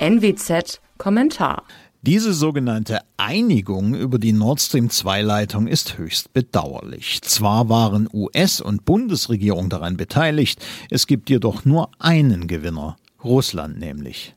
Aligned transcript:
NWZ 0.00 0.80
Kommentar. 0.96 1.64
Diese 2.02 2.32
sogenannte 2.32 3.00
Einigung 3.16 3.96
über 3.96 4.20
die 4.20 4.32
Nord 4.32 4.60
Stream 4.60 4.90
2 4.90 5.22
Leitung 5.22 5.66
ist 5.66 5.98
höchst 5.98 6.32
bedauerlich. 6.32 7.20
Zwar 7.22 7.68
waren 7.68 8.08
US- 8.12 8.60
und 8.60 8.84
Bundesregierung 8.84 9.68
daran 9.68 9.96
beteiligt, 9.96 10.64
es 10.88 11.08
gibt 11.08 11.30
jedoch 11.30 11.64
nur 11.64 11.90
einen 11.98 12.46
Gewinner, 12.46 12.96
Russland 13.24 13.80
nämlich. 13.80 14.34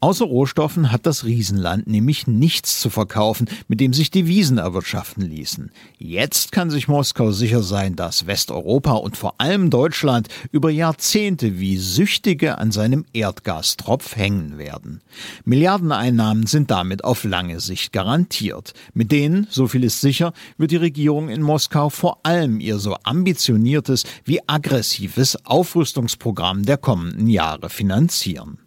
Außer 0.00 0.24
Rohstoffen 0.24 0.92
hat 0.92 1.04
das 1.04 1.24
Riesenland 1.24 1.86
nämlich 1.86 2.26
nichts 2.26 2.80
zu 2.80 2.88
verkaufen, 2.90 3.48
mit 3.68 3.80
dem 3.80 3.92
sich 3.92 4.10
Devisen 4.10 4.58
erwirtschaften 4.58 5.22
ließen. 5.22 5.70
Jetzt 5.98 6.52
kann 6.52 6.70
sich 6.70 6.88
Moskau 6.88 7.32
sicher 7.32 7.62
sein, 7.62 7.96
dass 7.96 8.26
Westeuropa 8.26 8.92
und 8.92 9.16
vor 9.16 9.34
allem 9.38 9.68
Deutschland 9.68 10.28
über 10.52 10.70
Jahrzehnte 10.70 11.58
wie 11.58 11.76
Süchtige 11.76 12.58
an 12.58 12.72
seinem 12.72 13.04
Erdgastropf 13.12 14.16
hängen 14.16 14.56
werden. 14.56 15.02
Milliardeneinnahmen 15.44 16.46
sind 16.46 16.70
damit 16.70 17.04
auf 17.04 17.24
lange 17.24 17.60
Sicht 17.60 17.92
garantiert. 17.92 18.72
Mit 18.94 19.12
denen, 19.12 19.46
so 19.50 19.66
viel 19.66 19.84
ist 19.84 20.00
sicher, 20.00 20.32
wird 20.56 20.70
die 20.70 20.76
Regierung 20.76 21.28
in 21.28 21.42
Moskau 21.42 21.90
vor 21.90 22.20
allem 22.22 22.60
ihr 22.60 22.78
so 22.78 22.96
ambitioniertes 23.02 24.04
wie 24.24 24.40
aggressives 24.46 25.44
Aufrüstungsprogramm 25.44 26.64
der 26.64 26.78
kommenden 26.78 27.26
Jahre 27.26 27.68
finanzieren. 27.68 28.58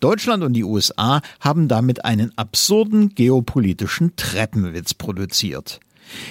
Deutschland 0.00 0.42
und 0.42 0.52
die 0.52 0.64
USA 0.64 1.22
haben 1.40 1.68
damit 1.68 2.04
einen 2.04 2.32
absurden 2.36 3.14
geopolitischen 3.14 4.16
Treppenwitz 4.16 4.94
produziert. 4.94 5.80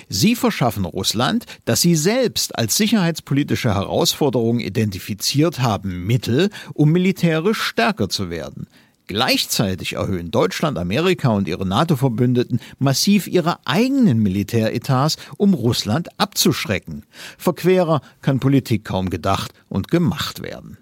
Sie 0.09 0.35
verschaffen 0.35 0.85
Russland, 0.85 1.45
das 1.65 1.81
sie 1.81 1.95
selbst 1.95 2.57
als 2.57 2.77
sicherheitspolitische 2.77 3.73
Herausforderung 3.73 4.59
identifiziert 4.59 5.59
haben, 5.59 6.05
Mittel, 6.05 6.49
um 6.73 6.91
militärisch 6.91 7.61
stärker 7.61 8.09
zu 8.09 8.29
werden. 8.29 8.67
Gleichzeitig 9.07 9.93
erhöhen 9.93 10.31
Deutschland, 10.31 10.77
Amerika 10.77 11.29
und 11.29 11.47
ihre 11.49 11.65
NATO-Verbündeten 11.65 12.61
massiv 12.79 13.27
ihre 13.27 13.57
eigenen 13.65 14.19
Militäretats, 14.19 15.17
um 15.37 15.53
Russland 15.53 16.07
abzuschrecken. 16.17 17.03
Verquerer 17.37 18.01
kann 18.21 18.39
Politik 18.39 18.85
kaum 18.85 19.09
gedacht 19.09 19.53
und 19.67 19.89
gemacht 19.89 20.41
werden. 20.41 20.77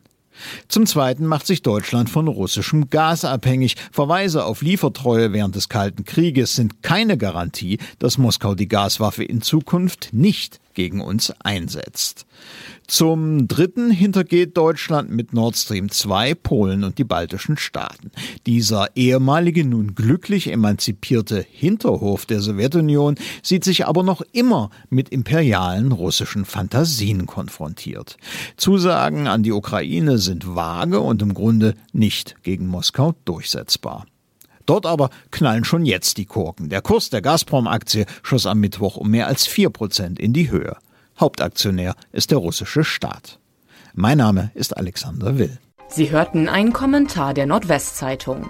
Zum 0.67 0.85
Zweiten 0.85 1.25
macht 1.25 1.47
sich 1.47 1.61
Deutschland 1.61 2.09
von 2.09 2.27
russischem 2.27 2.89
Gas 2.89 3.25
abhängig. 3.25 3.75
Verweise 3.91 4.45
auf 4.45 4.61
Liefertreue 4.61 5.33
während 5.33 5.55
des 5.55 5.69
Kalten 5.69 6.05
Krieges 6.05 6.55
sind 6.55 6.83
keine 6.83 7.17
Garantie, 7.17 7.77
dass 7.99 8.17
Moskau 8.17 8.55
die 8.55 8.67
Gaswaffe 8.67 9.23
in 9.23 9.41
Zukunft 9.41 10.09
nicht 10.11 10.59
gegen 10.73 11.01
uns 11.01 11.33
einsetzt. 11.43 12.25
Zum 12.87 13.47
Dritten 13.47 13.89
hintergeht 13.89 14.57
Deutschland 14.57 15.09
mit 15.09 15.33
Nord 15.33 15.55
Stream 15.55 15.89
2 15.89 16.35
Polen 16.35 16.83
und 16.83 16.97
die 16.97 17.05
baltischen 17.05 17.55
Staaten. 17.57 18.11
Dieser 18.45 18.95
ehemalige, 18.95 19.63
nun 19.63 19.95
glücklich 19.95 20.51
emanzipierte 20.51 21.45
Hinterhof 21.49 22.25
der 22.25 22.41
Sowjetunion 22.41 23.15
sieht 23.43 23.63
sich 23.63 23.87
aber 23.87 24.03
noch 24.03 24.21
immer 24.33 24.71
mit 24.89 25.09
imperialen 25.09 25.93
russischen 25.93 26.43
Fantasien 26.43 27.27
konfrontiert. 27.27 28.17
Zusagen 28.57 29.27
an 29.27 29.43
die 29.43 29.53
Ukraine 29.53 30.17
sind 30.17 30.55
vage 30.55 30.99
und 30.99 31.21
im 31.21 31.33
Grunde 31.33 31.75
nicht 31.93 32.35
gegen 32.43 32.67
Moskau 32.67 33.15
durchsetzbar. 33.23 34.05
Dort 34.71 34.85
aber 34.85 35.09
knallen 35.31 35.65
schon 35.65 35.85
jetzt 35.85 36.17
die 36.17 36.23
Korken. 36.23 36.69
Der 36.69 36.81
Kurs 36.81 37.09
der 37.09 37.21
Gazprom-Aktie 37.21 38.05
schoss 38.23 38.45
am 38.45 38.61
Mittwoch 38.61 38.95
um 38.95 39.11
mehr 39.11 39.27
als 39.27 39.45
vier 39.45 39.69
Prozent 39.69 40.17
in 40.17 40.31
die 40.31 40.49
Höhe. 40.49 40.77
Hauptaktionär 41.19 41.93
ist 42.13 42.31
der 42.31 42.37
russische 42.37 42.85
Staat. 42.85 43.37
Mein 43.95 44.17
Name 44.19 44.49
ist 44.53 44.77
Alexander 44.77 45.37
Will. 45.37 45.57
Sie 45.89 46.09
hörten 46.09 46.47
einen 46.47 46.71
Kommentar 46.71 47.33
der 47.33 47.47
Nordwestzeitung. 47.47 48.49